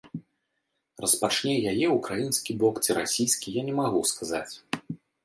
[1.03, 4.55] Распачне яе ўкраінскі бок ці расійскі, я не магу сказаць.